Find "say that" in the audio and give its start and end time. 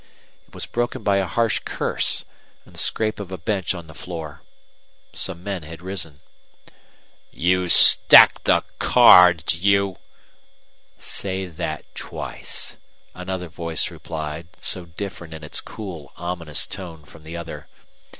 10.97-11.85